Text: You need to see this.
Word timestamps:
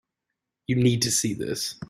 You 0.67 0.77
need 0.77 1.03
to 1.03 1.11
see 1.11 1.35
this. 1.35 1.75